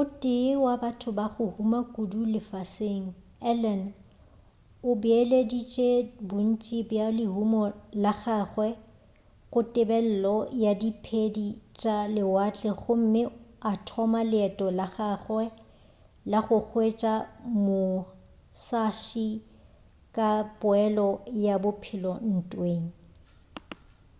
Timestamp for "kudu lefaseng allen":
1.94-3.82